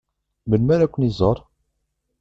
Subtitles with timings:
[0.49, 1.37] Melmi ad ken-iẓeṛ?